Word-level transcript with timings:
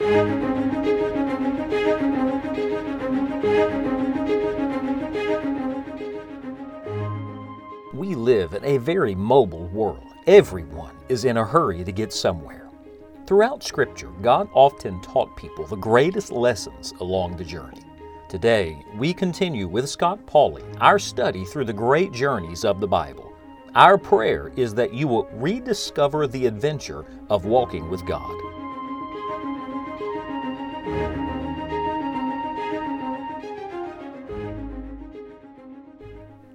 We 0.00 0.06
live 8.14 8.54
in 8.54 8.64
a 8.64 8.78
very 8.78 9.16
mobile 9.16 9.66
world. 9.68 10.04
Everyone 10.28 10.94
is 11.08 11.24
in 11.24 11.36
a 11.36 11.44
hurry 11.44 11.82
to 11.82 11.90
get 11.90 12.12
somewhere. 12.12 12.68
Throughout 13.26 13.64
Scripture, 13.64 14.10
God 14.22 14.48
often 14.52 15.02
taught 15.02 15.36
people 15.36 15.66
the 15.66 15.74
greatest 15.74 16.30
lessons 16.30 16.94
along 17.00 17.36
the 17.36 17.44
journey. 17.44 17.82
Today, 18.28 18.84
we 18.96 19.12
continue 19.12 19.66
with 19.66 19.88
Scott 19.88 20.24
Pauley 20.26 20.62
our 20.80 21.00
study 21.00 21.44
through 21.44 21.64
the 21.64 21.72
great 21.72 22.12
journeys 22.12 22.64
of 22.64 22.80
the 22.80 22.86
Bible. 22.86 23.32
Our 23.74 23.98
prayer 23.98 24.52
is 24.54 24.74
that 24.74 24.94
you 24.94 25.08
will 25.08 25.28
rediscover 25.32 26.28
the 26.28 26.46
adventure 26.46 27.04
of 27.30 27.46
walking 27.46 27.90
with 27.90 28.06
God. 28.06 28.47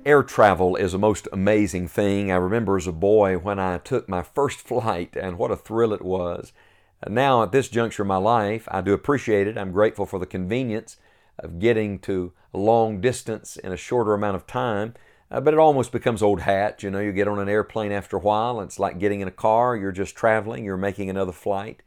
Air 0.06 0.22
travel 0.22 0.76
is 0.76 0.94
a 0.94 0.98
most 0.98 1.30
amazing 1.32 1.88
thing. 1.88 2.30
I 2.30 2.36
remember 2.36 2.76
as 2.76 2.88
a 2.88 2.92
boy 2.92 3.38
when 3.38 3.58
I 3.58 3.78
took 3.78 4.10
my 4.10 4.22
first 4.22 4.60
flight 4.68 5.16
and 5.16 5.38
what 5.38 5.52
a 5.52 5.56
thrill 5.56 5.94
it 5.94 6.02
was. 6.02 6.52
Now, 7.08 7.44
at 7.44 7.54
this 7.54 7.70
juncture 7.70 8.04
of 8.04 8.08
my 8.08 8.18
life, 8.18 8.68
I 8.70 8.82
do 8.82 8.92
appreciate 8.92 9.48
it. 9.48 9.58
I'm 9.58 9.72
grateful 9.72 10.06
for 10.06 10.20
the 10.20 10.26
convenience 10.26 10.98
of 11.40 11.60
getting 11.60 12.00
to 12.00 12.34
long 12.52 13.00
distance 13.00 13.56
in 13.56 13.72
a 13.72 13.78
shorter 13.78 14.14
amount 14.14 14.36
of 14.36 14.46
time. 14.46 14.94
Uh, 15.32 15.40
but 15.40 15.54
it 15.54 15.60
almost 15.60 15.94
becomes 15.94 16.22
old 16.22 16.42
hat. 16.42 16.84
You 16.84 16.92
know, 16.92 17.00
you 17.00 17.14
get 17.14 17.30
on 17.30 17.40
an 17.40 17.50
airplane 17.50 17.94
after 17.94 18.18
a 18.18 18.22
while, 18.22 18.60
it's 18.60 18.80
like 18.80 19.00
getting 19.00 19.22
in 19.22 19.28
a 19.30 19.32
car. 19.32 19.76
You're 19.76 19.94
just 19.94 20.16
traveling, 20.16 20.66
you're 20.66 20.76
making 20.76 21.10
another 21.10 21.32
flight. 21.32 21.82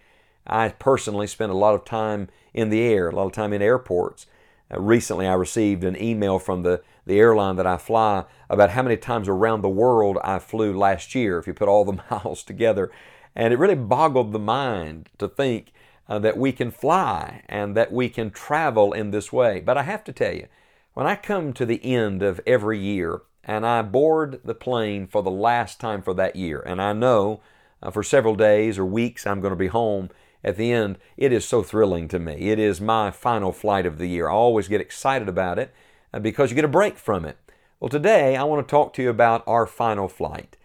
I 0.47 0.71
personally 0.71 1.27
spend 1.27 1.53
a 1.53 1.57
lot 1.57 1.75
of 1.75 1.85
time 1.85 2.29
in 2.55 2.71
the 2.71 2.83
air, 2.83 3.09
a 3.09 3.15
lot 3.15 3.27
of 3.27 3.33
time 3.33 3.53
in 3.53 3.61
airports. 3.61 4.27
Uh, 4.73 4.81
recently, 4.81 5.27
I 5.27 5.35
received 5.35 5.85
an 5.85 6.01
email 6.01 6.39
from 6.39 6.63
the, 6.63 6.83
the 7.07 7.19
airline 7.19 7.57
that 7.57 7.67
I 7.67 7.77
fly 7.77 8.25
about 8.51 8.71
how 8.71 8.83
many 8.83 8.97
times 8.97 9.29
around 9.29 9.63
the 9.63 9.69
world 9.69 10.19
I 10.25 10.39
flew 10.39 10.77
last 10.77 11.15
year, 11.15 11.39
if 11.39 11.47
you 11.47 11.55
put 11.55 11.69
all 11.69 11.85
the 11.85 12.03
miles 12.11 12.43
together. 12.43 12.91
And 13.35 13.53
it 13.53 13.59
really 13.59 13.75
boggled 13.75 14.33
the 14.33 14.39
mind 14.39 15.11
to 15.19 15.29
think 15.29 15.73
uh, 16.09 16.19
that 16.21 16.37
we 16.37 16.53
can 16.53 16.71
fly 16.71 17.43
and 17.49 17.77
that 17.77 17.93
we 17.93 18.09
can 18.09 18.31
travel 18.31 18.93
in 18.93 19.11
this 19.11 19.33
way. 19.33 19.61
But 19.61 19.77
I 19.77 19.83
have 19.83 20.05
to 20.05 20.13
tell 20.13 20.35
you, 20.35 20.47
when 20.95 21.07
I 21.07 21.17
come 21.17 21.53
to 21.53 21.67
the 21.67 21.85
end 21.85 22.23
of 22.23 22.41
every 22.47 22.79
year 22.79 23.21
and 23.45 23.67
I 23.67 23.83
board 23.83 24.41
the 24.45 24.55
plane 24.55 25.07
for 25.07 25.23
the 25.23 25.31
last 25.31 25.79
time 25.79 26.03
for 26.03 26.15
that 26.15 26.37
year, 26.37 26.61
and 26.61 26.81
I 26.81 26.93
know 26.93 27.41
uh, 27.83 27.91
for 27.91 28.03
several 28.03 28.35
days 28.35 28.79
or 28.79 28.87
weeks 28.87 29.27
I'm 29.27 29.41
going 29.41 29.53
to 29.53 29.57
be 29.57 29.67
home 29.67 30.11
at 30.47 30.57
the 30.57 30.73
end, 30.73 30.97
it 31.17 31.33
is 31.33 31.45
so 31.45 31.65
thrilling 31.65 32.07
to 32.07 32.21
me. 32.21 32.51
It 32.51 32.61
is 32.61 32.81
my 32.81 33.11
final 33.11 33.51
flight 33.51 33.85
of 33.85 33.99
the 33.99 34.07
year. 34.07 34.29
I 34.29 34.33
always 34.33 34.69
get 34.69 34.81
excited 34.81 35.29
about 35.29 35.59
it 35.59 35.75
uh, 36.15 36.21
because 36.21 36.51
you 36.51 36.55
get 36.55 36.65
a 36.65 36.69
break 36.69 36.97
from 36.97 37.25
it. 37.25 37.37
Well, 37.81 37.89
today 37.89 38.37
I 38.37 38.45
want 38.45 38.67
to 38.67 38.71
talk 38.71 38.93
to 38.95 39.03
you 39.03 39.11
about 39.11 39.43
our 39.49 39.67
final 39.67 40.07
flight. 40.07 40.57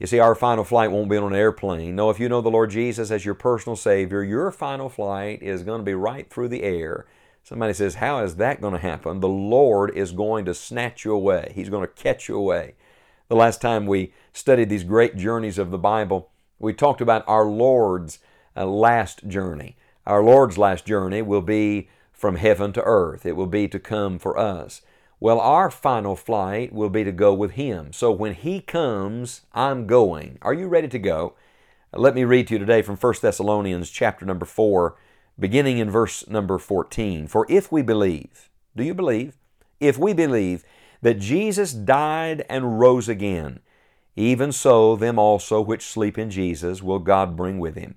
You 0.00 0.08
see, 0.08 0.18
our 0.18 0.34
final 0.34 0.64
flight 0.64 0.90
won't 0.90 1.08
be 1.08 1.16
on 1.16 1.32
an 1.32 1.38
airplane. 1.38 1.94
No, 1.94 2.10
if 2.10 2.18
you 2.18 2.28
know 2.28 2.40
the 2.40 2.50
Lord 2.50 2.70
Jesus 2.70 3.12
as 3.12 3.24
your 3.24 3.34
personal 3.34 3.76
Savior, 3.76 4.24
your 4.24 4.50
final 4.50 4.88
flight 4.88 5.40
is 5.40 5.62
going 5.62 5.80
to 5.80 5.84
be 5.84 5.94
right 5.94 6.28
through 6.28 6.48
the 6.48 6.64
air. 6.64 7.06
Somebody 7.44 7.74
says, 7.74 7.94
How 7.94 8.24
is 8.24 8.36
that 8.36 8.60
going 8.60 8.74
to 8.74 8.80
happen? 8.80 9.20
The 9.20 9.28
Lord 9.28 9.96
is 9.96 10.10
going 10.10 10.46
to 10.46 10.54
snatch 10.54 11.04
you 11.04 11.12
away, 11.12 11.52
He's 11.54 11.70
going 11.70 11.86
to 11.86 12.02
catch 12.02 12.28
you 12.28 12.36
away. 12.36 12.74
The 13.28 13.36
last 13.36 13.60
time 13.60 13.86
we 13.86 14.12
studied 14.32 14.68
these 14.68 14.84
great 14.84 15.16
journeys 15.16 15.58
of 15.58 15.70
the 15.70 15.78
Bible, 15.78 16.30
we 16.58 16.72
talked 16.72 17.00
about 17.00 17.24
our 17.28 17.44
Lord's 17.44 18.18
uh, 18.58 18.66
last 18.66 19.28
journey. 19.28 19.76
Our 20.06 20.22
Lord's 20.22 20.58
last 20.58 20.84
journey 20.84 21.22
will 21.22 21.42
be 21.42 21.88
from 22.12 22.36
heaven 22.36 22.72
to 22.72 22.82
earth, 22.82 23.24
it 23.24 23.36
will 23.36 23.46
be 23.46 23.68
to 23.68 23.78
come 23.78 24.18
for 24.18 24.36
us. 24.36 24.82
Well, 25.20 25.40
our 25.40 25.70
final 25.70 26.16
flight 26.16 26.72
will 26.72 26.90
be 26.90 27.04
to 27.04 27.12
go 27.12 27.32
with 27.32 27.52
Him. 27.52 27.92
So 27.92 28.10
when 28.10 28.34
He 28.34 28.60
comes, 28.60 29.42
I'm 29.52 29.86
going. 29.86 30.38
Are 30.42 30.54
you 30.54 30.68
ready 30.68 30.88
to 30.88 30.98
go? 30.98 31.34
Let 31.92 32.14
me 32.14 32.24
read 32.24 32.48
to 32.48 32.54
you 32.54 32.58
today 32.58 32.82
from 32.82 32.96
1 32.96 33.14
Thessalonians 33.22 33.90
chapter 33.90 34.26
number 34.26 34.44
4, 34.44 34.96
beginning 35.38 35.78
in 35.78 35.90
verse 35.90 36.28
number 36.28 36.58
14. 36.58 37.26
For 37.26 37.46
if 37.48 37.72
we 37.72 37.82
believe, 37.82 38.50
do 38.76 38.84
you 38.84 38.94
believe? 38.94 39.36
If 39.80 39.96
we 39.96 40.12
believe 40.12 40.64
that 41.02 41.18
Jesus 41.18 41.72
died 41.72 42.44
and 42.48 42.78
rose 42.78 43.08
again, 43.08 43.60
even 44.16 44.50
so 44.50 44.96
them 44.96 45.18
also 45.18 45.60
which 45.60 45.82
sleep 45.82 46.18
in 46.18 46.30
Jesus 46.30 46.82
will 46.82 46.98
God 46.98 47.36
bring 47.36 47.58
with 47.58 47.76
Him. 47.76 47.96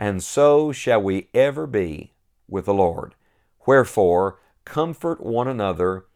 and 0.00 0.22
so 0.22 0.72
shall 0.72 1.02
we 1.02 1.28
ever 1.34 1.66
be 1.66 2.14
with 2.48 2.64
the 2.64 2.74
Lord. 2.74 3.14
Wherefore, 3.66 4.38
comfort 4.64 5.22
one 5.22 5.46
another 5.46 6.06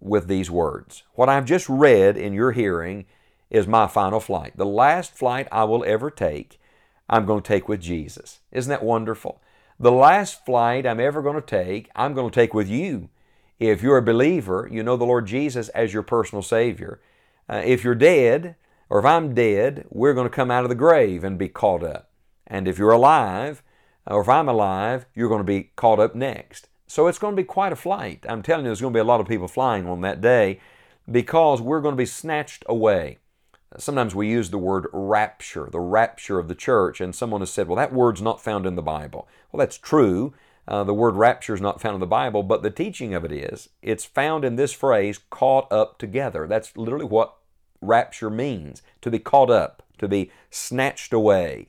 with 0.00 0.26
these 0.26 0.50
words. 0.50 1.04
What 1.14 1.28
I've 1.28 1.44
just 1.44 1.68
read 1.68 2.16
in 2.16 2.32
your 2.32 2.50
hearing 2.50 3.06
is 3.48 3.68
my 3.68 3.86
final 3.86 4.18
flight. 4.18 4.56
The 4.56 4.66
last 4.66 5.14
flight 5.14 5.46
I 5.52 5.64
will 5.64 5.84
ever 5.84 6.10
take, 6.10 6.60
I'm 7.08 7.26
going 7.26 7.42
to 7.42 7.48
take 7.48 7.68
with 7.68 7.80
Jesus. 7.80 8.40
Isn't 8.50 8.70
that 8.70 8.82
wonderful? 8.82 9.40
The 9.78 9.92
last 9.92 10.44
flight 10.44 10.84
I'm 10.84 11.00
ever 11.00 11.22
going 11.22 11.36
to 11.36 11.40
take, 11.40 11.90
I'm 11.94 12.14
going 12.14 12.30
to 12.30 12.34
take 12.34 12.52
with 12.52 12.68
you. 12.68 13.08
If 13.60 13.82
you're 13.82 13.98
a 13.98 14.02
believer, 14.02 14.68
you 14.70 14.82
know 14.82 14.96
the 14.96 15.06
Lord 15.06 15.26
Jesus 15.26 15.68
as 15.70 15.94
your 15.94 16.02
personal 16.02 16.42
Savior. 16.42 17.00
Uh, 17.48 17.62
if 17.64 17.84
you're 17.84 17.94
dead, 17.94 18.56
or 18.90 18.98
if 18.98 19.04
I'm 19.04 19.32
dead, 19.32 19.86
we're 19.90 20.14
going 20.14 20.28
to 20.28 20.34
come 20.34 20.50
out 20.50 20.64
of 20.64 20.68
the 20.68 20.74
grave 20.74 21.22
and 21.22 21.38
be 21.38 21.48
caught 21.48 21.84
up. 21.84 22.07
And 22.48 22.66
if 22.66 22.78
you're 22.78 22.90
alive, 22.90 23.62
or 24.06 24.22
if 24.22 24.28
I'm 24.28 24.48
alive, 24.48 25.06
you're 25.14 25.28
going 25.28 25.38
to 25.38 25.44
be 25.44 25.70
caught 25.76 26.00
up 26.00 26.14
next. 26.16 26.68
So 26.86 27.06
it's 27.06 27.18
going 27.18 27.36
to 27.36 27.42
be 27.42 27.46
quite 27.46 27.72
a 27.72 27.76
flight. 27.76 28.24
I'm 28.28 28.42
telling 28.42 28.64
you, 28.64 28.70
there's 28.70 28.80
going 28.80 28.94
to 28.94 28.96
be 28.96 29.00
a 29.00 29.04
lot 29.04 29.20
of 29.20 29.28
people 29.28 29.46
flying 29.46 29.86
on 29.86 30.00
that 30.00 30.20
day 30.20 30.58
because 31.10 31.60
we're 31.60 31.82
going 31.82 31.92
to 31.92 31.96
be 31.96 32.06
snatched 32.06 32.64
away. 32.66 33.18
Sometimes 33.76 34.14
we 34.14 34.28
use 34.28 34.48
the 34.48 34.56
word 34.56 34.86
rapture, 34.94 35.68
the 35.70 35.80
rapture 35.80 36.38
of 36.38 36.48
the 36.48 36.54
church, 36.54 37.02
and 37.02 37.14
someone 37.14 37.42
has 37.42 37.50
said, 37.50 37.68
well, 37.68 37.76
that 37.76 37.92
word's 37.92 38.22
not 38.22 38.40
found 38.40 38.64
in 38.64 38.76
the 38.76 38.82
Bible. 38.82 39.28
Well, 39.52 39.58
that's 39.58 39.76
true. 39.76 40.32
Uh, 40.66 40.84
the 40.84 40.94
word 40.94 41.16
rapture 41.16 41.54
is 41.54 41.60
not 41.60 41.80
found 41.80 41.94
in 41.94 42.00
the 42.00 42.06
Bible, 42.06 42.42
but 42.42 42.62
the 42.62 42.70
teaching 42.70 43.14
of 43.14 43.24
it 43.26 43.32
is. 43.32 43.68
It's 43.82 44.06
found 44.06 44.44
in 44.44 44.56
this 44.56 44.72
phrase, 44.72 45.20
caught 45.28 45.70
up 45.70 45.98
together. 45.98 46.46
That's 46.46 46.76
literally 46.78 47.04
what 47.04 47.36
rapture 47.82 48.30
means 48.30 48.82
to 49.02 49.10
be 49.10 49.18
caught 49.18 49.50
up, 49.50 49.82
to 49.98 50.08
be 50.08 50.30
snatched 50.50 51.12
away. 51.12 51.68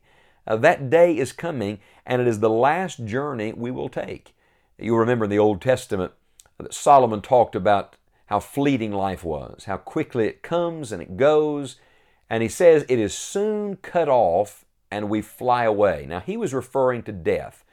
Uh, 0.50 0.56
that 0.56 0.90
day 0.90 1.16
is 1.16 1.32
coming, 1.32 1.80
and 2.08 2.22
it 2.22 2.28
is 2.28 2.40
the 2.40 2.50
last 2.50 3.06
journey 3.06 3.54
we 3.54 3.70
will 3.70 3.88
take. 3.88 4.36
You'll 4.80 4.98
remember 4.98 5.26
in 5.26 5.30
the 5.30 5.38
Old 5.38 5.62
Testament 5.62 6.12
that 6.58 6.74
Solomon 6.74 7.22
talked 7.22 7.56
about 7.56 7.96
how 8.26 8.40
fleeting 8.40 8.92
life 8.92 9.24
was, 9.24 9.66
how 9.66 9.78
quickly 9.78 10.26
it 10.26 10.42
comes 10.42 10.92
and 10.92 11.02
it 11.02 11.18
goes, 11.18 11.76
and 12.30 12.42
he 12.42 12.50
says 12.50 12.84
it 12.90 12.98
is 13.00 13.16
soon 13.16 13.76
cut 13.78 14.10
off 14.10 14.66
and 14.92 15.10
we 15.10 15.22
fly 15.22 15.66
away. 15.66 16.06
Now, 16.10 16.20
he 16.20 16.36
was 16.36 16.54
referring 16.54 17.04
to 17.04 17.12
death, 17.12 17.64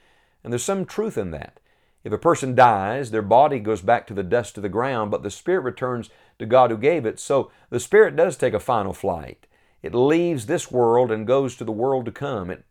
and 0.45 0.53
there's 0.53 0.63
some 0.63 0.85
truth 0.85 1.17
in 1.17 1.31
that. 1.31 1.59
If 2.05 2.13
a 2.13 2.19
person 2.19 2.55
dies, 2.55 3.11
their 3.11 3.23
body 3.23 3.59
goes 3.59 3.81
back 3.81 4.07
to 4.07 4.15
the 4.15 4.23
dust 4.23 4.57
of 4.57 4.63
the 4.63 4.69
ground, 4.69 5.11
but 5.11 5.23
the 5.23 5.31
spirit 5.31 5.63
returns 5.63 6.11
to 6.39 6.47
God 6.47 6.71
who 6.71 6.77
gave 6.77 7.07
it. 7.07 7.19
So 7.19 7.51
the 7.71 7.81
spirit 7.81 8.17
does 8.17 8.37
take 8.37 8.55
a 8.55 8.61
final 8.61 8.93
flight. 8.93 9.47
It 9.83 9.95
leaves 9.95 10.47
this 10.47 10.71
world 10.71 11.11
and 11.11 11.27
goes 11.27 11.57
to 11.57 11.65
the 11.65 11.73
world 11.73 12.05
to 12.07 12.13
come. 12.13 12.51
It 12.51 12.65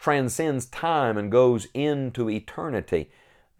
transcends 0.00 0.66
time 0.66 1.18
and 1.18 1.30
goes 1.30 1.68
into 1.74 2.30
eternity. 2.30 3.10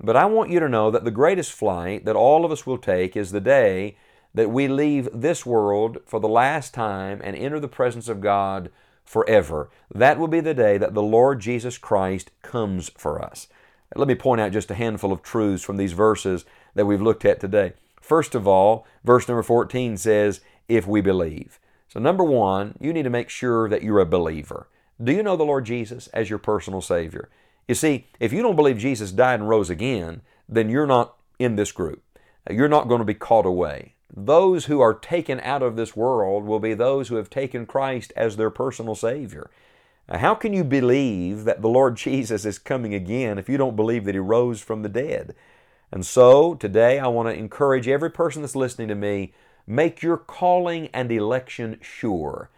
But 0.02 0.16
I 0.16 0.24
want 0.24 0.50
you 0.50 0.58
to 0.60 0.68
know 0.68 0.90
that 0.90 1.04
the 1.04 1.10
greatest 1.10 1.52
flight 1.52 2.06
that 2.06 2.16
all 2.16 2.44
of 2.44 2.50
us 2.50 2.66
will 2.66 2.78
take 2.78 3.16
is 3.16 3.30
the 3.30 3.40
day 3.40 3.96
that 4.32 4.50
we 4.50 4.66
leave 4.66 5.08
this 5.12 5.44
world 5.44 5.98
for 6.06 6.18
the 6.18 6.28
last 6.28 6.72
time 6.72 7.20
and 7.22 7.36
enter 7.36 7.60
the 7.60 7.68
presence 7.68 8.08
of 8.08 8.22
God 8.22 8.70
forever. 9.04 9.68
That 9.94 10.18
will 10.18 10.28
be 10.28 10.40
the 10.40 10.54
day 10.54 10.78
that 10.78 10.94
the 10.94 11.02
Lord 11.02 11.40
Jesus 11.40 11.76
Christ 11.76 12.30
comes 12.40 12.88
for 12.96 13.22
us. 13.22 13.48
Let 13.94 14.08
me 14.08 14.14
point 14.14 14.40
out 14.40 14.52
just 14.52 14.70
a 14.70 14.76
handful 14.76 15.12
of 15.12 15.22
truths 15.22 15.64
from 15.64 15.76
these 15.76 15.92
verses 15.92 16.44
that 16.74 16.86
we've 16.86 17.02
looked 17.02 17.24
at 17.24 17.40
today. 17.40 17.74
First 18.00 18.34
of 18.34 18.46
all, 18.46 18.86
verse 19.04 19.28
number 19.28 19.42
14 19.42 19.96
says, 19.96 20.40
If 20.68 20.86
we 20.86 21.00
believe. 21.00 21.58
So, 21.88 21.98
number 21.98 22.22
one, 22.22 22.76
you 22.80 22.92
need 22.92 23.02
to 23.02 23.10
make 23.10 23.28
sure 23.28 23.68
that 23.68 23.82
you're 23.82 23.98
a 23.98 24.06
believer. 24.06 24.68
Do 25.02 25.12
you 25.12 25.22
know 25.22 25.36
the 25.36 25.44
Lord 25.44 25.64
Jesus 25.64 26.08
as 26.08 26.28
your 26.28 26.38
personal 26.38 26.82
Savior? 26.82 27.30
You 27.66 27.74
see, 27.74 28.06
if 28.18 28.32
you 28.32 28.42
don't 28.42 28.56
believe 28.56 28.78
Jesus 28.78 29.12
died 29.12 29.40
and 29.40 29.48
rose 29.48 29.70
again, 29.70 30.20
then 30.46 30.68
you're 30.68 30.86
not 30.86 31.16
in 31.38 31.56
this 31.56 31.72
group. 31.72 32.02
You're 32.50 32.68
not 32.68 32.88
going 32.88 32.98
to 32.98 33.04
be 33.06 33.14
caught 33.14 33.46
away. 33.46 33.94
Those 34.14 34.66
who 34.66 34.80
are 34.80 34.92
taken 34.92 35.40
out 35.40 35.62
of 35.62 35.76
this 35.76 35.96
world 35.96 36.44
will 36.44 36.58
be 36.58 36.74
those 36.74 37.08
who 37.08 37.16
have 37.16 37.30
taken 37.30 37.64
Christ 37.64 38.12
as 38.14 38.36
their 38.36 38.50
personal 38.50 38.94
Savior. 38.94 39.50
How 40.10 40.34
can 40.34 40.52
you 40.52 40.64
believe 40.64 41.44
that 41.44 41.62
the 41.62 41.68
Lord 41.68 41.96
Jesus 41.96 42.44
is 42.44 42.58
coming 42.58 42.92
again 42.92 43.38
if 43.38 43.48
you 43.48 43.56
don't 43.56 43.76
believe 43.76 44.04
that 44.04 44.14
He 44.14 44.20
rose 44.20 44.60
from 44.60 44.82
the 44.82 44.88
dead? 44.88 45.34
And 45.92 46.04
so 46.04 46.54
today 46.54 46.98
I 46.98 47.06
want 47.06 47.28
to 47.28 47.34
encourage 47.34 47.88
every 47.88 48.10
person 48.10 48.42
that's 48.42 48.56
listening 48.56 48.88
to 48.88 48.94
me 48.94 49.32
make 49.66 50.02
your 50.02 50.16
calling 50.16 50.88
and 50.92 51.10
election 51.10 51.78
sure. 51.80 52.50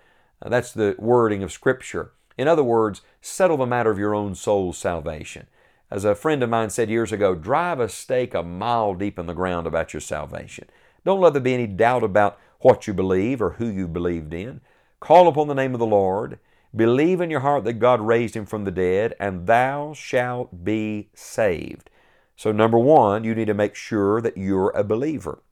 That's 0.45 0.73
the 0.73 0.97
wording 0.99 1.43
of 1.43 1.53
Scripture. 1.53 2.13
In 2.43 2.49
other 2.49 2.65
words, 2.65 3.03
settle 3.21 3.59
the 3.59 3.67
matter 3.67 3.89
of 3.89 4.01
your 4.01 4.17
own 4.17 4.35
soul's 4.35 4.77
salvation. 4.77 5.47
As 5.93 6.05
a 6.05 6.17
friend 6.17 6.43
of 6.43 6.51
mine 6.51 6.71
said 6.71 6.91
years 6.91 7.13
ago, 7.13 7.37
drive 7.37 7.79
a 7.79 7.89
stake 7.89 8.35
a 8.35 8.43
mile 8.43 8.97
deep 8.97 9.17
in 9.17 9.27
the 9.27 9.33
ground 9.33 9.65
about 9.65 9.95
your 9.95 10.01
salvation. 10.01 10.67
Don't 11.05 11.21
let 11.21 11.35
there 11.35 11.41
be 11.41 11.55
any 11.55 11.69
doubt 11.69 12.03
about 12.03 12.41
what 12.59 12.89
you 12.89 12.95
believe 12.95 13.41
or 13.41 13.51
who 13.51 13.67
you 13.69 13.87
believed 13.87 14.35
in. 14.35 14.61
Call 14.99 15.29
upon 15.29 15.47
the 15.47 15.55
name 15.55 15.73
of 15.73 15.79
the 15.79 15.87
Lord. 15.87 16.41
Believe 16.75 17.21
in 17.21 17.31
your 17.31 17.43
heart 17.43 17.63
that 17.63 17.75
God 17.75 18.01
raised 18.01 18.35
him 18.35 18.45
from 18.45 18.65
the 18.65 18.73
dead, 18.73 19.15
and 19.21 19.47
thou 19.47 19.93
shalt 19.93 20.65
be 20.65 21.11
saved. 21.15 21.91
So, 22.35 22.51
number 22.51 22.79
one, 22.79 23.23
you 23.23 23.37
need 23.37 23.47
to 23.47 23.55
make 23.55 23.77
sure 23.77 24.21
that 24.21 24.37
you're 24.37 24.71
a 24.71 24.83
believer. 24.83 25.45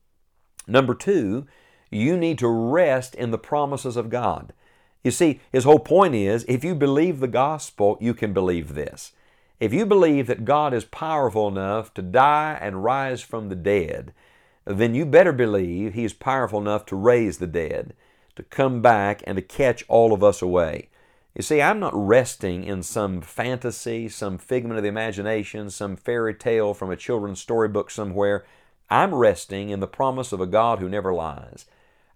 Number 0.67 0.97
two, 0.97 1.47
you 1.89 2.17
need 2.17 2.41
to 2.41 2.49
rest 2.49 3.15
in 3.15 3.31
the 3.31 3.39
promises 3.39 3.97
of 3.97 4.11
God. 4.11 4.53
You 5.03 5.11
see, 5.11 5.41
his 5.51 5.65
whole 5.65 5.79
point 5.79 6.15
is 6.15 6.45
if 6.49 6.63
you 6.63 6.75
believe 6.75 7.21
the 7.21 7.29
gospel, 7.29 7.97
you 8.01 8.15
can 8.15 8.33
believe 8.33 8.75
this. 8.75 9.13
If 9.59 9.73
you 9.73 9.85
believe 9.87 10.27
that 10.27 10.45
God 10.45 10.73
is 10.73 10.85
powerful 10.85 11.49
enough 11.49 11.93
to 11.95 12.03
die 12.03 12.59
and 12.61 12.85
rise 12.85 13.21
from 13.21 13.49
the 13.49 13.57
dead, 13.57 14.13
then 14.65 14.95
you 14.95 15.05
better 15.05 15.33
believe 15.33 15.95
He 15.95 16.05
is 16.05 16.13
powerful 16.13 16.61
enough 16.61 16.87
to 16.87 16.97
raise 16.97 17.39
the 17.39 17.47
dead, 17.47 17.95
to 18.37 18.43
come 18.43 18.81
back 18.81 19.23
and 19.27 19.37
to 19.37 19.43
catch 19.43 19.85
all 19.89 20.13
of 20.13 20.23
us 20.23 20.41
away. 20.41 20.89
You 21.35 21.43
see, 21.43 21.63
I'm 21.63 21.79
not 21.79 21.95
resting 21.95 22.65
in 22.65 22.83
some 22.83 23.21
fantasy, 23.21 24.09
some 24.09 24.37
figment 24.37 24.79
of 24.79 24.83
the 24.83 24.89
imagination, 24.89 25.71
some 25.71 25.97
fairy 25.97 26.35
tale 26.35 26.75
from 26.75 26.91
a 26.91 26.97
children's 26.97 27.41
storybook 27.41 27.91
somewhere. 27.91 28.45
I'm 28.89 29.15
resting 29.15 29.71
in 29.71 29.81
the 29.81 29.87
promise 29.87 30.33
of 30.33 30.41
a 30.41 30.47
God 30.47 30.81
who 30.81 30.89
never 30.89 31.15
lies. 31.15 31.67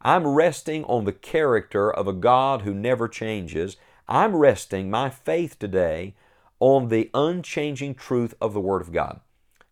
I'm 0.05 0.27
resting 0.27 0.85
on 0.85 1.07
the 1.07 1.13
character 1.13 1.91
of 1.91 2.07
a 2.07 2.13
God 2.13 2.63
who 2.63 2.75
never 2.75 3.09
changes. 3.09 3.79
I'm 4.07 4.37
resting 4.37 4.91
my 4.91 5.09
faith 5.09 5.59
today 5.59 6.15
on 6.61 6.89
the 6.89 7.11
unchanging 7.15 7.95
truth 7.95 8.35
of 8.39 8.53
the 8.53 8.61
Word 8.61 8.83
of 8.83 8.93
God. 8.93 9.21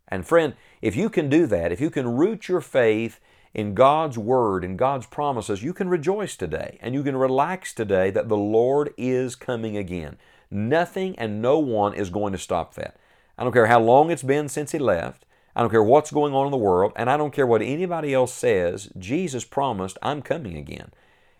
And 0.08 0.26
friend, 0.26 0.54
if 0.80 0.96
you 0.96 1.10
can 1.10 1.28
do 1.28 1.46
that, 1.46 1.70
if 1.70 1.82
you 1.82 1.90
can 1.90 2.16
root 2.16 2.48
your 2.48 2.62
faith 2.62 3.20
in 3.52 3.74
God's 3.74 4.16
Word 4.16 4.64
and 4.64 4.78
God's 4.78 5.06
promises, 5.06 5.62
you 5.62 5.74
can 5.74 5.90
rejoice 5.90 6.34
today 6.34 6.78
and 6.80 6.94
you 6.94 7.02
can 7.02 7.16
relax 7.16 7.74
today 7.74 8.10
that 8.10 8.30
the 8.30 8.36
Lord 8.36 8.94
is 8.96 9.36
coming 9.36 9.76
again. 9.76 10.16
Nothing 10.50 11.18
and 11.18 11.42
no 11.42 11.58
one 11.58 11.92
is 11.92 12.08
going 12.08 12.32
to 12.32 12.38
stop 12.38 12.74
that. 12.74 12.96
I 13.36 13.44
don't 13.44 13.52
care 13.52 13.66
how 13.66 13.80
long 13.80 14.10
it's 14.10 14.22
been 14.22 14.48
since 14.48 14.72
He 14.72 14.78
left. 14.78 15.26
I 15.54 15.60
don't 15.60 15.70
care 15.70 15.82
what's 15.82 16.10
going 16.10 16.34
on 16.34 16.46
in 16.46 16.50
the 16.50 16.56
world, 16.56 16.92
and 16.96 17.10
I 17.10 17.16
don't 17.16 17.32
care 17.32 17.46
what 17.46 17.62
anybody 17.62 18.14
else 18.14 18.32
says. 18.32 18.90
Jesus 18.98 19.44
promised, 19.44 19.98
I'm 20.02 20.22
coming 20.22 20.56
again. 20.56 20.92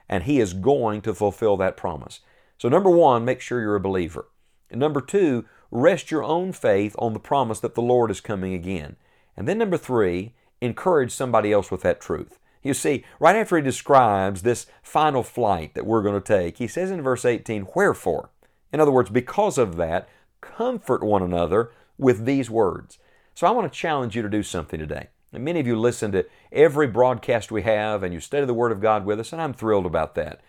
And 0.09 0.25
He 0.25 0.41
is 0.41 0.53
going 0.53 1.01
to 1.03 1.15
fulfill 1.15 1.57
that 1.59 1.77
promise. 1.77 2.21
So, 2.59 2.69
number 2.69 2.91
one, 2.91 3.25
make 3.25 3.41
sure 3.41 3.61
you're 3.61 3.77
a 3.77 3.81
believer. 3.81 4.27
And 4.71 4.79
number 4.79 5.01
two, 5.01 5.47
rest 5.71 6.11
your 6.11 6.23
own 6.23 6.53
faith 6.53 6.95
on 6.99 7.13
the 7.13 7.19
promise 7.19 7.61
that 7.61 7.75
the 7.75 7.83
Lord 7.83 8.11
is 8.11 8.21
coming 8.21 8.55
again. 8.55 8.97
And 9.37 9.49
then 9.49 9.59
number 9.59 9.79
three, 9.79 10.35
encourage 10.61 11.13
somebody 11.13 11.53
else 11.53 11.71
with 11.71 11.83
that 11.83 12.01
truth. 12.01 12.39
You 12.63 12.75
see, 12.75 13.05
right 13.19 13.35
after 13.35 13.57
he 13.57 13.63
describes 13.63 14.43
this 14.43 14.67
final 14.83 15.23
flight 15.23 15.75
that 15.75 15.87
we're 15.87 16.03
going 16.03 16.21
to 16.21 16.27
take, 16.27 16.59
he 16.59 16.69
says 16.69 16.91
in 16.91 17.03
verse 17.03 17.25
18, 17.25 17.67
Wherefore? 17.75 18.31
In 18.73 18.81
other 18.81 18.93
words, 18.93 19.11
because 19.11 19.59
of 19.59 19.77
that, 19.77 20.09
comfort 20.41 21.03
one 21.03 21.23
another 21.23 21.73
with 21.99 22.25
these 22.25 22.49
words. 22.49 22.99
So 23.35 23.47
I 23.47 23.51
want 23.51 23.73
to 23.73 23.79
challenge 23.79 24.15
you 24.15 24.23
to 24.23 24.29
do 24.29 24.43
something 24.43 24.79
today. 24.79 25.09
And 25.33 25.45
many 25.45 25.61
of 25.61 25.67
you 25.67 25.79
listen 25.79 26.13
to 26.13 26.27
every 26.51 26.87
broadcast 26.87 27.51
we 27.51 27.63
have 27.63 28.03
and 28.03 28.13
you 28.13 28.21
study 28.21 28.45
the 28.45 28.55
Word 28.55 28.73
of 28.73 28.81
God 28.81 29.05
with 29.07 29.19
us, 29.19 29.33
and 29.33 29.41
I'm 29.41 29.55
thrilled 29.55 29.87
about 29.87 30.15
that. 30.17 30.41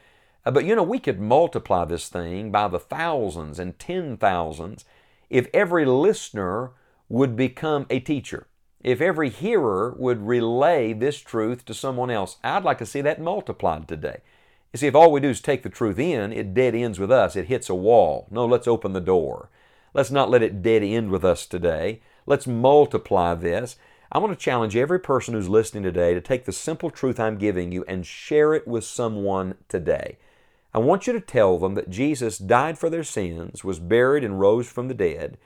Uh, 0.46 0.52
but 0.52 0.66
you 0.66 0.76
know, 0.76 0.84
we 0.84 1.00
could 1.00 1.20
multiply 1.20 1.86
this 1.86 2.10
thing 2.10 2.52
by 2.52 2.68
the 2.68 2.80
thousands 2.80 3.60
and 3.60 3.80
ten 3.80 4.18
thousands 4.18 4.84
if 5.30 5.48
every 5.54 5.86
listener 5.86 6.72
would 7.08 7.36
become 7.36 7.86
a 7.90 8.00
teacher. 8.00 8.48
If 8.84 9.00
every 9.00 9.30
hearer 9.30 9.96
would 9.98 10.28
relay 10.28 10.92
this 10.92 11.20
truth 11.20 11.64
to 11.66 11.74
someone 11.74 12.10
else, 12.10 12.38
I'd 12.44 12.66
like 12.66 12.80
to 12.80 12.86
see 12.86 13.00
that 13.02 13.22
multiplied 13.22 13.88
today. 13.88 14.20
You 14.74 14.80
see, 14.80 14.88
if 14.88 14.96
all 14.96 15.12
we 15.12 15.22
do 15.22 15.30
is 15.30 15.40
take 15.40 15.64
the 15.64 15.70
truth 15.70 16.00
in, 16.00 16.34
it 16.34 16.54
dead 16.54 16.76
ends 16.76 17.00
with 17.00 17.12
us. 17.12 17.38
It 17.38 17.48
hits 17.48 17.70
a 17.70 17.76
wall. 17.76 18.28
No, 18.30 18.46
let's 18.46 18.68
open 18.68 18.92
the 18.92 19.00
door. 19.00 19.50
Let's 19.94 20.12
not 20.12 20.30
let 20.30 20.44
it 20.44 20.62
dead 20.62 20.84
end 20.84 21.12
with 21.12 21.24
us 21.24 21.46
today. 21.46 22.02
Let's 22.26 22.48
multiply 22.48 23.36
this. 23.36 23.76
I 24.12 24.20
want 24.20 24.32
to 24.32 24.44
challenge 24.44 24.76
every 24.76 25.00
person 25.00 25.34
who's 25.34 25.50
listening 25.50 25.84
today 25.84 26.14
to 26.14 26.22
take 26.22 26.46
the 26.46 26.52
simple 26.52 26.90
truth 26.90 27.20
I'm 27.20 27.38
giving 27.38 27.72
you 27.72 27.84
and 27.88 28.06
share 28.06 28.54
it 28.54 28.68
with 28.68 28.84
someone 28.84 29.56
today. 29.68 30.18
I 30.74 30.80
want 30.80 31.06
you 31.06 31.14
to 31.14 31.22
tell 31.22 31.58
them 31.58 31.76
that 31.76 31.90
Jesus 31.90 32.38
died 32.38 32.78
for 32.78 32.90
their 32.90 33.04
sins, 33.04 33.64
was 33.64 33.80
buried, 33.80 34.24
and 34.24 34.40
rose 34.40 34.68
from 34.68 34.88
the 34.88 34.94
dead, 34.94 35.38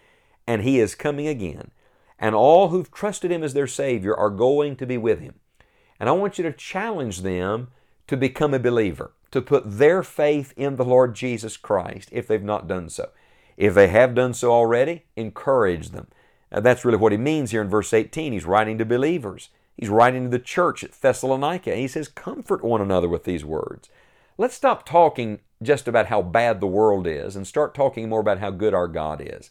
and 0.45 0.61
He 0.61 0.79
is 0.79 0.95
coming 0.95 1.27
again. 1.27 1.71
And 2.19 2.33
all 2.33 2.69
who've 2.69 2.91
trusted 2.91 3.31
Him 3.31 3.43
as 3.43 3.53
their 3.53 3.67
Savior 3.67 4.15
are 4.15 4.29
going 4.29 4.75
to 4.77 4.85
be 4.85 4.97
with 4.97 5.19
Him. 5.19 5.35
And 5.99 6.09
I 6.09 6.13
want 6.13 6.37
you 6.37 6.43
to 6.43 6.53
challenge 6.53 7.21
them 7.21 7.69
to 8.07 8.15
become 8.15 8.53
a 8.53 8.59
believer, 8.59 9.11
to 9.31 9.41
put 9.41 9.63
their 9.65 10.03
faith 10.03 10.53
in 10.55 10.77
the 10.77 10.85
Lord 10.85 11.13
Jesus 11.13 11.57
Christ 11.57 12.09
if 12.11 12.27
they've 12.27 12.41
not 12.41 12.67
done 12.67 12.89
so. 12.89 13.09
If 13.57 13.73
they 13.73 13.87
have 13.87 14.15
done 14.15 14.33
so 14.33 14.51
already, 14.51 15.03
encourage 15.15 15.89
them. 15.89 16.07
That's 16.49 16.85
really 16.85 16.97
what 16.97 17.11
he 17.11 17.17
means 17.17 17.51
here 17.51 17.61
in 17.61 17.69
verse 17.69 17.93
18. 17.93 18.33
He's 18.33 18.45
writing 18.45 18.77
to 18.77 18.85
believers. 18.85 19.49
He's 19.75 19.89
writing 19.89 20.23
to 20.23 20.29
the 20.29 20.39
church 20.39 20.83
at 20.83 20.93
Thessalonica. 20.93 21.75
He 21.75 21.87
says, 21.87 22.07
Comfort 22.07 22.63
one 22.63 22.81
another 22.81 23.09
with 23.09 23.25
these 23.25 23.45
words. 23.45 23.89
Let's 24.37 24.55
stop 24.55 24.85
talking 24.85 25.39
just 25.61 25.87
about 25.87 26.07
how 26.07 26.21
bad 26.21 26.59
the 26.61 26.67
world 26.67 27.07
is 27.07 27.35
and 27.35 27.45
start 27.45 27.73
talking 27.73 28.09
more 28.09 28.19
about 28.19 28.39
how 28.39 28.51
good 28.51 28.73
our 28.73 28.87
God 28.87 29.21
is. 29.23 29.49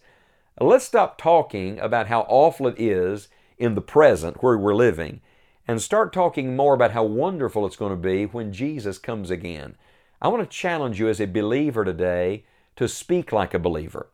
Let's 0.60 0.84
stop 0.84 1.18
talking 1.18 1.78
about 1.80 2.06
how 2.06 2.20
awful 2.28 2.66
it 2.66 2.80
is 2.80 3.28
in 3.58 3.74
the 3.74 3.80
present 3.80 4.42
where 4.42 4.56
we're 4.56 4.74
living 4.74 5.20
and 5.68 5.82
start 5.82 6.12
talking 6.12 6.56
more 6.56 6.74
about 6.74 6.92
how 6.92 7.02
wonderful 7.02 7.66
it's 7.66 7.76
going 7.76 7.90
to 7.90 7.96
be 7.96 8.24
when 8.26 8.52
Jesus 8.52 8.98
comes 8.98 9.30
again. 9.30 9.76
I 10.22 10.28
want 10.28 10.42
to 10.42 10.56
challenge 10.56 10.98
you 10.98 11.08
as 11.08 11.20
a 11.20 11.26
believer 11.26 11.84
today 11.84 12.44
to 12.76 12.88
speak 12.88 13.32
like 13.32 13.54
a 13.54 13.58
believer. 13.58 14.08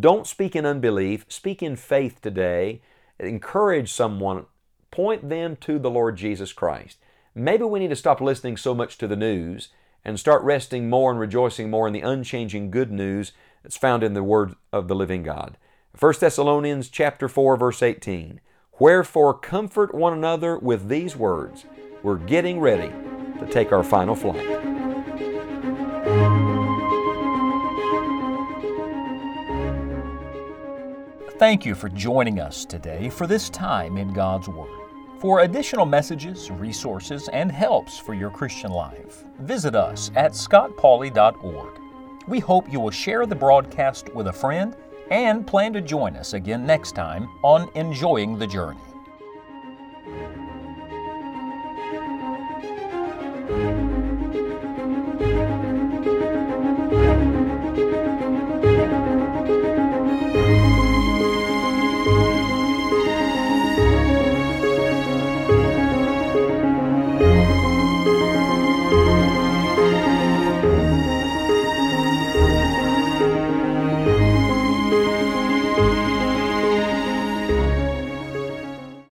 Don't 0.00 0.26
speak 0.26 0.56
in 0.56 0.66
unbelief, 0.66 1.24
speak 1.28 1.62
in 1.62 1.76
faith 1.76 2.20
today. 2.20 2.82
Encourage 3.20 3.92
someone, 3.92 4.46
point 4.90 5.28
them 5.28 5.56
to 5.56 5.78
the 5.78 5.90
Lord 5.90 6.16
Jesus 6.16 6.52
Christ. 6.52 6.98
Maybe 7.34 7.64
we 7.64 7.78
need 7.78 7.90
to 7.90 7.96
stop 7.96 8.20
listening 8.20 8.56
so 8.56 8.74
much 8.74 8.98
to 8.98 9.06
the 9.06 9.16
news 9.16 9.68
and 10.04 10.18
start 10.18 10.42
resting 10.42 10.88
more 10.88 11.10
and 11.10 11.20
rejoicing 11.20 11.70
more 11.70 11.86
in 11.86 11.92
the 11.92 12.00
unchanging 12.00 12.70
good 12.70 12.90
news 12.90 13.32
that's 13.62 13.76
found 13.76 14.02
in 14.02 14.14
the 14.14 14.22
word 14.22 14.54
of 14.72 14.88
the 14.88 14.94
living 14.94 15.22
God. 15.22 15.56
1 15.98 16.14
Thessalonians 16.20 16.88
chapter 16.88 17.28
4 17.28 17.56
verse 17.56 17.82
18. 17.82 18.40
Wherefore 18.78 19.38
comfort 19.38 19.94
one 19.94 20.12
another 20.12 20.58
with 20.58 20.88
these 20.88 21.16
words. 21.16 21.64
We're 22.02 22.18
getting 22.18 22.60
ready 22.60 22.92
to 23.40 23.46
take 23.50 23.72
our 23.72 23.82
final 23.82 24.14
flight. 24.14 24.67
Thank 31.38 31.64
you 31.64 31.76
for 31.76 31.88
joining 31.88 32.40
us 32.40 32.64
today 32.64 33.08
for 33.08 33.28
this 33.28 33.48
time 33.48 33.96
in 33.96 34.12
God's 34.12 34.48
Word. 34.48 34.90
For 35.20 35.42
additional 35.42 35.86
messages, 35.86 36.50
resources, 36.50 37.28
and 37.28 37.52
helps 37.52 37.96
for 37.96 38.12
your 38.12 38.28
Christian 38.28 38.72
life, 38.72 39.22
visit 39.38 39.76
us 39.76 40.10
at 40.16 40.32
scottpauley.org. 40.32 41.80
We 42.26 42.40
hope 42.40 42.72
you 42.72 42.80
will 42.80 42.90
share 42.90 43.24
the 43.24 43.36
broadcast 43.36 44.12
with 44.16 44.26
a 44.26 44.32
friend 44.32 44.74
and 45.12 45.46
plan 45.46 45.72
to 45.74 45.80
join 45.80 46.16
us 46.16 46.32
again 46.32 46.66
next 46.66 46.96
time 46.96 47.28
on 47.44 47.70
Enjoying 47.76 48.36
the 48.36 48.46
Journey. 48.48 48.80